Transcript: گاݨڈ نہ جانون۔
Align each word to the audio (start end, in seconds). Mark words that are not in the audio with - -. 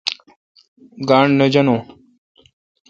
گاݨڈ 1.07 1.29
نہ 1.39 1.45
جانون۔ 1.53 1.79